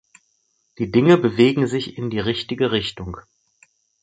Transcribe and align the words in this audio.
Die 0.79 0.89
Dinge 0.89 1.19
bewegen 1.19 1.67
sich 1.67 1.95
in 1.95 2.09
die 2.09 2.17
richtige 2.17 2.71
Richtung. 2.71 3.17